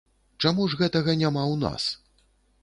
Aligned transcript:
Чаму 0.45 0.65
ж 0.71 0.79
гэтага 0.79 1.15
няма 1.21 1.43
ў 1.53 1.61
нас? 1.65 1.83